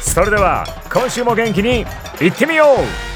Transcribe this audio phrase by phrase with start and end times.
[0.00, 1.84] それでは今週も元気に
[2.20, 3.10] いってみよう。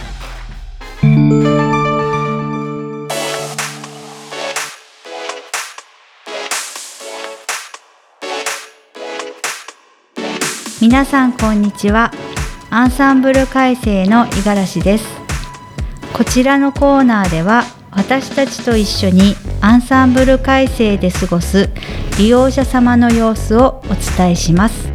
[10.81, 12.12] 皆さんこんにちは。
[12.70, 15.06] アンサンブル改正の五十嵐です。
[16.12, 21.70] こちらのコーナーでは私たちと一緒にアンサンブル改正で過ごす
[22.19, 24.92] 利用者様の様子をお伝えします。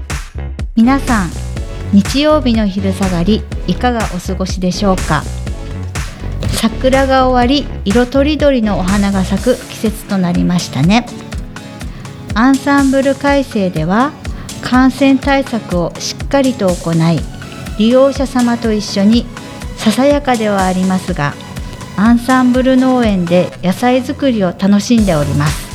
[0.76, 1.49] 皆さん
[1.92, 5.24] 日曜日の昼下がりいかがお過ごしでしょうか？
[6.62, 11.06] 桜が終わり色とりどりのお花が咲く季節となりましたね。
[12.36, 14.12] アンサンブル改正では
[14.62, 17.20] 感染対策をしっかりと行い
[17.80, 19.26] 利用者様と一緒に
[19.78, 21.34] ささやかではありますが
[21.98, 25.70] アンサンブル農園で野菜作りを楽しんでおります。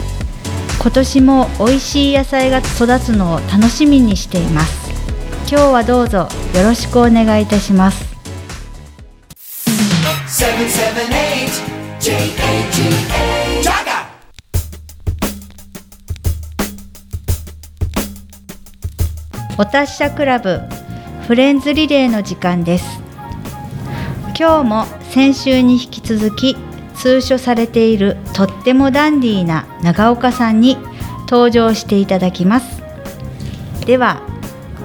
[0.80, 4.83] 今年も美味しい野菜が育つのを楽しみにしています。
[5.46, 8.14] 今日はどうぞよろしくお願いいたします。
[10.38, 14.06] 778 J-A-G-A Jaga!
[19.58, 20.60] お達者クラブ
[21.26, 23.00] フレンズリレーの時間です。
[24.38, 26.56] 今日も先週に引き続き
[26.96, 30.78] 通所されているとってもダンディーな長岡さんに
[31.28, 32.82] 登場していただきます。
[33.84, 34.22] では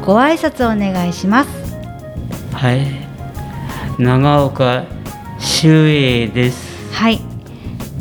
[0.10, 1.78] ご挨拶お願いします。
[2.52, 2.88] はい、
[4.02, 4.84] 長岡
[5.38, 6.92] 修英です。
[6.92, 7.22] はい。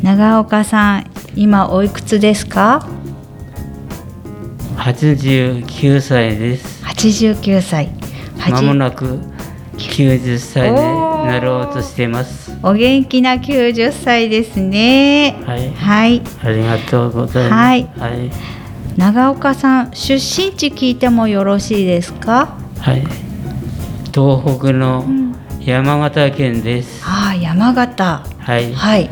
[0.03, 2.89] 長岡さん今おいくつですか
[4.79, 6.83] ？89歳です。
[6.83, 7.91] 89歳。
[8.51, 9.19] まもなく
[9.77, 12.57] 90歳になろうとしています。
[12.63, 15.37] お元気な90歳ですね。
[15.45, 16.23] はい、はい。
[16.43, 17.53] ありがとうございます。
[17.53, 17.85] はい。
[17.99, 18.31] はい、
[18.99, 22.59] 長岡さん出身地聞いてもよろしいですか？
[22.81, 23.07] はい。
[24.13, 25.37] 東北のん。
[25.61, 27.05] 山形県です。
[27.07, 28.25] ああ山形。
[28.41, 29.09] はい、はい。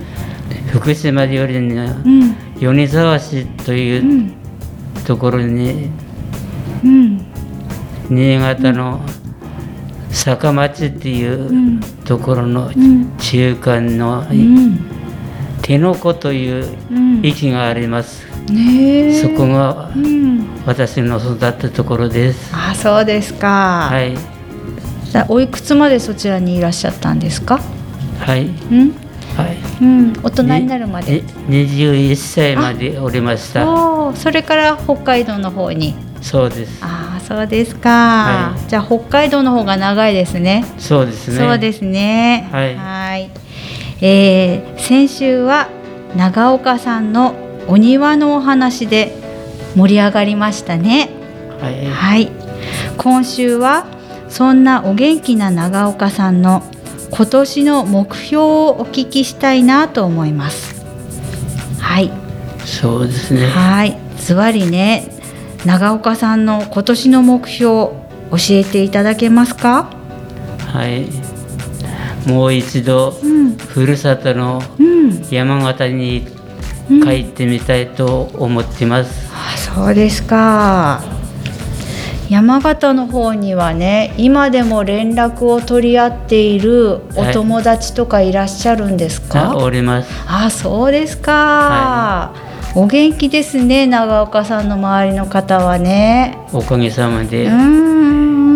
[0.72, 2.34] 福島よりのうん。
[2.58, 4.34] 米沢市とういうん。
[5.06, 5.88] ところに
[6.82, 7.24] うん。
[8.10, 9.00] 新潟の
[10.10, 11.80] 坂町っていううん。
[12.04, 13.16] ところのうん。
[13.18, 14.80] 中間のうん。
[15.62, 17.24] 手の子といううん。
[17.24, 18.25] 駅があります。
[18.52, 19.22] ねえ。
[19.22, 20.46] そこがうん。
[20.66, 22.52] 私の育ったところです。
[22.52, 24.16] あそうですか、はい、
[25.10, 27.60] じゃあおいくつまでそちらにいらっしゃったんですか？
[28.20, 28.92] はい、うん？
[29.36, 29.56] はい。
[29.80, 30.12] うん。
[30.22, 31.22] 大人になるまで。
[31.48, 33.68] に21歳までおりました。
[33.70, 35.94] おーそれから北海道の方に。
[36.22, 36.78] そうです。
[36.82, 38.68] ああそうですか、はい。
[38.68, 40.64] じゃあ北海道の方が長いですね。
[40.78, 41.38] そうですね。
[41.38, 42.48] そうですね。
[42.50, 42.74] はい。
[42.76, 43.30] はい。
[44.00, 45.68] えー先週は
[46.16, 47.34] 長岡さんの
[47.68, 49.16] お庭のお話で
[49.74, 51.10] 盛り上がりましたね。
[51.60, 52.30] はい、はい。
[52.96, 53.86] 今週は
[54.28, 56.62] そんなお元気な長岡さんの
[57.10, 60.84] 今年の目標をお聞きしたいなと思います。
[61.80, 62.10] はい。
[62.64, 63.46] そうですね。
[63.46, 63.96] はい。
[64.18, 65.08] ズバリね、
[65.64, 67.92] 長岡さんの今年の目標教
[68.50, 69.90] えていただけますか？
[70.58, 71.06] はい。
[72.28, 73.56] もう一度、うん。
[73.56, 75.22] ふるさとのうん。
[75.30, 76.35] 山形にうん
[76.88, 79.30] 帰ってみたいと思ってます。
[79.32, 81.02] あそうですか。
[82.28, 90.10] 山形の方にはね今でも連絡を取り合っているお友達とかいらっしゃるんですか、あおります。
[90.26, 92.32] あそうですか、
[92.74, 96.36] お元気ですね長岡さんの周りの方はね。
[96.52, 97.52] おかげさまうで、ー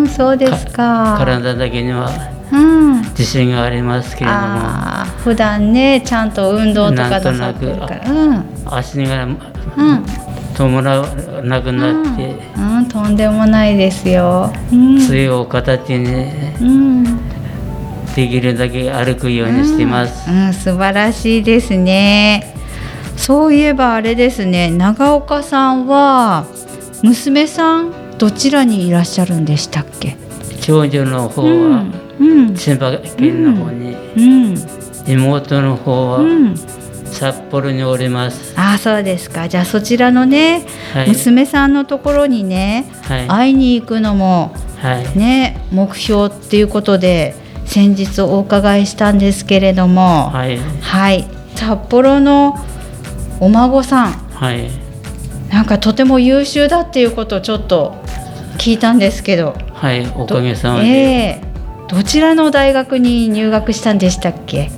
[0.03, 1.15] んそうですか。
[1.17, 2.40] 体だけにはうん
[3.11, 11.07] 自信がありますけれども、あー普段ねちゃんと運動とかなさってるからうん足がうんと伴わ
[11.43, 14.51] なくなって、うん、とんでもないですよ。
[14.71, 16.25] うん、杖を形に
[16.59, 17.03] うん、
[18.15, 20.29] できるだけ歩くようにしてます。
[20.29, 22.53] うん、素晴らしいですね。
[23.15, 26.45] そういえばあれですね、長岡さんは
[27.01, 30.17] 娘さんどちらにいらっしゃるんでしたっけ？
[30.61, 31.93] 長女の方うんは、うん、
[32.55, 34.55] 千葉県の方に、うん、
[35.07, 36.55] 妹の方はうん。
[37.11, 38.53] 札幌におります。
[38.57, 39.49] ああ、そうですか。
[39.49, 41.09] じゃあそちらのね、はい。
[41.09, 43.27] 娘さんのところにね、はい。
[43.27, 45.17] 会いに行くのもはい。
[45.17, 47.35] ね目標っていうことで
[47.65, 50.57] 先日お伺いしたんですけれども、はい。
[50.57, 52.55] はい、札幌の
[53.39, 54.69] お孫さんはい。
[55.49, 57.95] なんかとても優秀だっていうことをちょっと
[58.57, 60.07] 聞いたんですけど、はい。
[60.15, 61.50] おかげさまどで、ええ
[61.91, 64.71] どちらの大学に入学したんでしたっけ？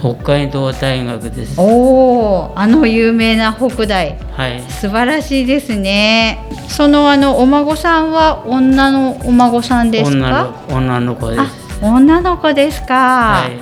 [0.00, 1.60] 北海道大学です。
[1.60, 4.16] おお、あの有名な北大。
[4.32, 4.62] はい。
[4.70, 6.38] 素晴らしいですね。
[6.68, 10.64] そのあのお孫さんは女のお孫さんです女か？
[10.70, 11.40] の女の子です。
[11.40, 11.50] あ、
[11.82, 12.94] 女の子ですか。
[12.94, 13.58] はい。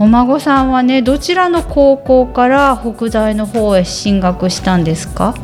[0.00, 5.34] お孫さんはねどちらの高校から北大の方へ進学したんですか？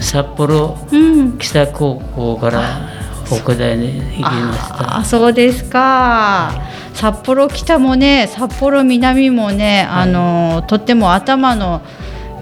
[0.00, 1.38] 札幌うん。
[1.38, 2.90] 北高校から
[3.26, 4.96] 北大に行きました。
[4.98, 6.52] あ、そうですか。
[6.94, 11.82] 札幌北もね、札幌南もね、あのとっても頭の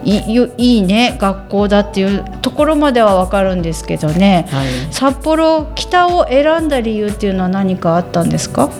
[0.05, 4.47] いいいいね学校だっていうところまではわかるんですけどね。
[4.51, 4.69] はい。
[4.93, 8.71] 札幌北を選んだ理由っていうのは何かあったんですか？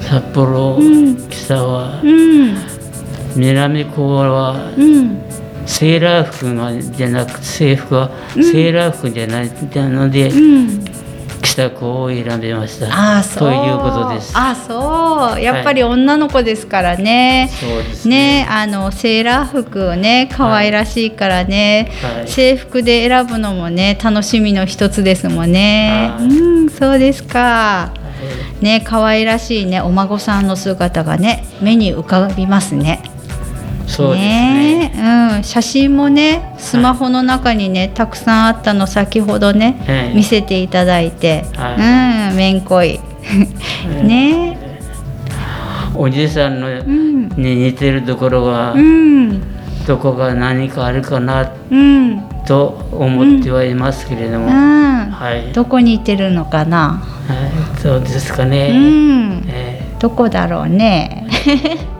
[0.00, 2.56] 札幌ん北はうん
[3.36, 5.22] 南高はうん
[5.64, 9.50] セーラー服がじゃなく制服はセーラー服じゃない
[9.90, 10.84] ので、うん。
[11.56, 12.86] 北高を選びました。
[12.88, 13.48] ああそう。
[13.48, 14.32] ということです。
[14.36, 15.40] あそう。
[15.40, 17.48] やっぱり女の子ですからね。
[17.58, 18.16] そうですね。
[18.42, 26.10] ね、あのセーラー服ね可愛らしいからね、はい制服で選ぶのもね楽しみの一つですもんね。
[26.18, 27.38] はいうんそうですか。
[27.38, 27.92] は
[28.60, 33.02] いね可愛らしいねお孫さんの姿がね目に浮かびますね。
[33.86, 34.92] そうですね。
[35.36, 40.14] うん、写真もねスマホの中にね、たくさんあったの先ほどね、はい。
[40.16, 42.36] 見せていただいて、はうん。
[42.36, 43.00] めんこい。
[44.02, 44.58] ね。
[45.94, 47.28] おじさんのうん。
[47.30, 49.40] に似てるところはうん。
[49.86, 52.22] どこが何かあるかなうん。
[52.46, 55.10] と思ってはいますけれども、うん。
[55.10, 58.72] はい、どこにいてるのかな、はい、そうですかうね。
[58.72, 59.44] ん。
[59.48, 61.26] えどこだろうね。
[61.30, 61.95] ー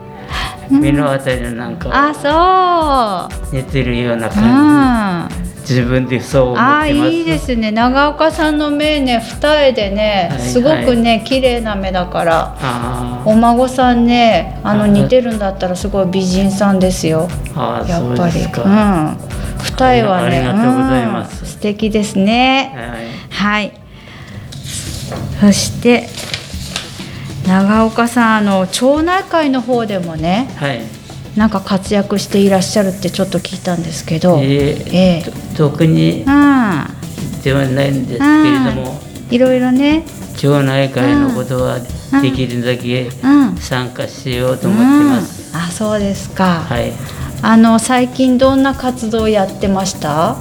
[0.69, 5.29] 目のあたりなんかあ似てるようなそう、うん、感あ
[5.63, 7.11] じ、自分でそう思ってます。
[7.11, 7.71] いいですね。
[7.71, 12.57] 長岡さんの目ね二重でねはいすごくね綺麗な目だから。
[12.59, 17.27] あお孫さんねあのはい似てるんだったらすごい美人さんですよ。
[17.55, 18.41] やっぱり。
[18.41, 19.17] うはん。
[19.63, 21.41] 二重はねありがとうございます。
[21.41, 21.47] うん。
[21.47, 22.73] 素敵ですね。
[23.29, 23.73] い、はい。
[25.39, 26.07] そして
[27.47, 30.81] 長岡さんあの町内会の方でもねはい、
[31.37, 35.31] なんか活躍していらっしゃるってちょっと聞いたんですけど、えーええ。
[35.55, 38.99] と特にうん、ではないんですけれども、
[39.31, 40.03] いろいろね、
[40.35, 41.79] 町内会のことは
[42.21, 45.51] できるだけうん、参加しようと思ってます。
[45.53, 45.59] うん。
[45.61, 46.91] あそうですか、はい、
[47.41, 50.35] あの最近どんな活動やってました？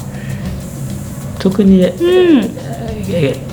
[1.39, 2.57] 特に、うん。
[3.09, 3.46] え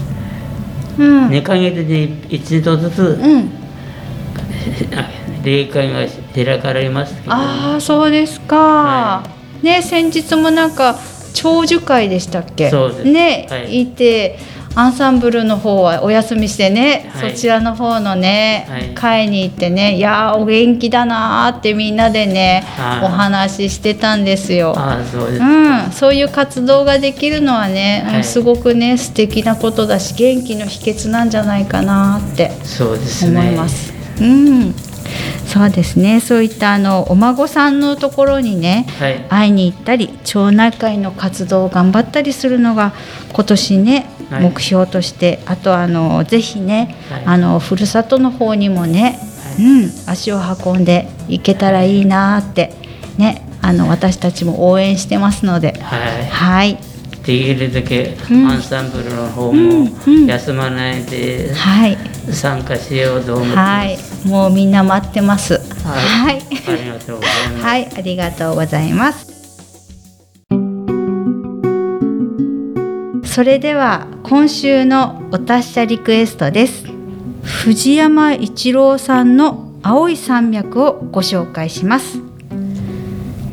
[0.99, 3.49] うん、2ヶ月に一度ずつうん、
[5.43, 6.00] 例会が
[6.33, 9.23] 開かれますけど、ああそうですか、は
[9.62, 11.00] ね先日もなんか
[11.33, 12.69] 長寿会でしたっけ？
[12.69, 13.03] そうです。
[13.05, 13.81] ね、はい。
[13.81, 14.38] い、て
[14.75, 17.32] アンサンブルの方はお休みしてね、はい。
[17.32, 18.94] そちらの方のね、はい。
[18.96, 24.75] 会に行ってねいやーお元気だなーってみんなでね、はいお話ししてたんですよ。
[25.12, 33.94] そうです、うん、そういう活動ができるのはね、うんはいすごくね素敵なことだし元気の秘訣なんじゃないかなってそうです思ねいます。
[34.22, 34.74] うん、
[35.46, 36.20] そうですね。
[36.20, 39.25] そういったあのお孫さんのところにね、はい。
[39.29, 42.93] 会いに行ったり、町内会の活動を頑張ったりするのが
[43.34, 44.43] 今年ね、はい。
[44.43, 47.24] 目標として、あとあのぜひね、はい。
[47.25, 49.20] あのふるさとの方にもね、
[49.58, 49.65] はい。
[49.65, 52.74] うん、足を運んでいけたらいいなって
[53.17, 56.25] ね、あの私たちも応援してますので、はい。
[56.27, 56.77] はい、
[57.25, 61.98] できるだけうんアンサンブルの方うんもうん休まないではい、
[62.32, 65.53] 参加しようと思います。、もうみんな待ってます。
[65.84, 67.65] はいありがとうございます。
[67.65, 69.34] はい、ありがとうございます。
[73.25, 76.86] それでは今週のお達者リクエストです。
[77.44, 82.32] 藤山一郎さんの青い山脈をご紹介します。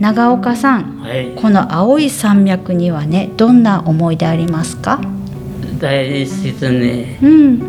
[0.01, 1.33] 長岡さんはい。
[1.37, 5.01] この青い山脈にはねどんな思い出ありますか？
[5.79, 7.63] 大切ねうん。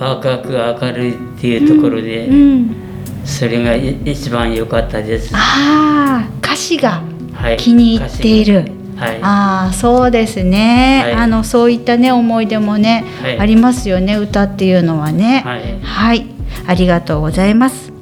[0.00, 2.76] 赤く明るいっていうところで、うん
[3.24, 5.30] それがい一番良かったです。
[5.34, 8.70] ああ歌詞がはい、気に入っている。
[8.96, 11.12] はい、ああそうですね、はい。
[11.14, 13.38] あのそういったね思い出もね、はい。
[13.40, 15.42] ありますよね歌っていうのはね。
[15.44, 15.80] はい。
[15.80, 16.26] はい、
[16.66, 17.92] ありがとうございます。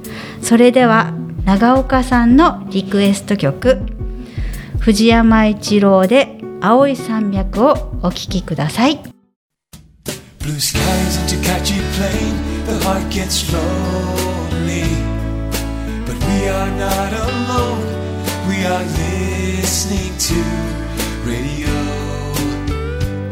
[0.42, 3.80] それでは長岡さんのリクエスト曲
[4.78, 9.00] 「藤山一郎で青い山脈」をお聴きください。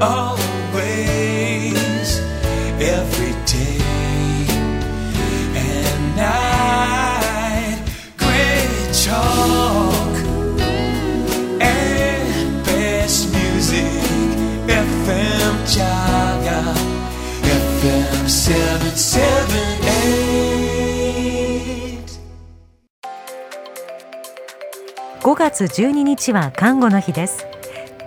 [0.02, 0.39] Oh!
[25.40, 27.46] 月12日は看護の日です。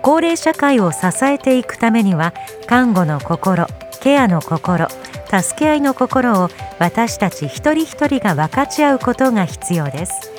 [0.02, 2.32] 高齢社会を支えていくためには
[2.68, 3.66] 看護の心
[4.00, 6.48] ケアの心助け合いの心を
[6.78, 10.30] 私たち一人一人が分かち合うことが必要です。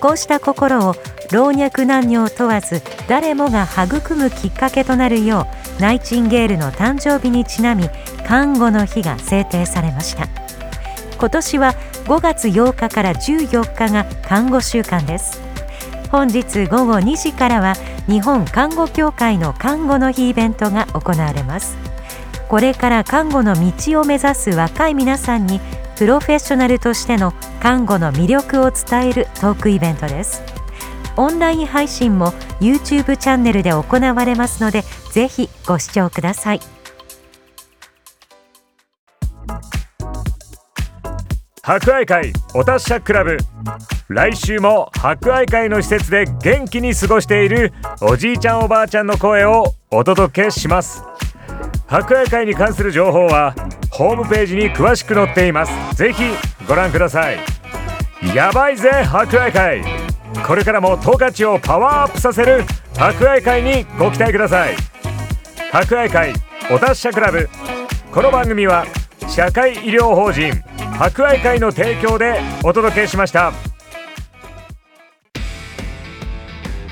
[0.00, 0.94] こうした心を
[1.32, 5.46] 老若男女を問わず誰もが育むきっかけとなるよ
[5.78, 7.90] うナイチンゲールの誕生日にちなみ
[8.26, 10.26] 看護の日が制定されました。
[11.18, 11.74] 今年は
[12.04, 15.47] 5月8日から14日が看護週間です。
[16.10, 17.74] 本日午後2時からは
[18.06, 21.76] 日本看護協会の看護の日イベントが行われます。
[22.48, 25.60] これから看護の道を目指す若い皆さんに
[25.96, 30.42] プロフェッショナルとしての看護の魅力を伝えるトークイベントです。
[31.16, 36.60] オンライン配信も YouTube チャンネルで行われますのでぜひご視聴ください。
[41.62, 43.36] 博愛会お達者クラブ。
[44.08, 51.02] 来週も博愛会の施設で元気に過ごしているおじいちゃんおばあちゃんの声をお届けします。
[51.86, 53.54] 博愛会に関する情報は
[53.90, 55.94] ホームページに詳しく載っています。
[55.94, 56.22] ぜひ
[56.66, 57.38] ご覧ください。
[58.34, 59.82] やばいぜ博愛会。
[60.46, 62.64] これからも十勝をパワーアップさせる
[62.96, 64.74] 博愛会にご期待ください。
[65.70, 66.32] 博愛会
[66.70, 67.46] お達者クラブ。
[68.10, 68.86] この番組は
[69.28, 70.54] 社会医療法人
[70.96, 73.52] 博愛会の提供でお届けしました。